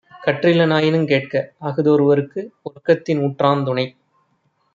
கற்றிலனாயினுங் 0.21 1.05
கேட்க 1.05 1.33
அஃதொருவற்கு 1.61 2.39
ஒற்கத்தின் 2.63 3.21
ஊற்றாந்துணை 3.21 3.85